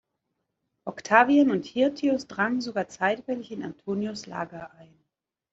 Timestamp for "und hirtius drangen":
1.51-2.59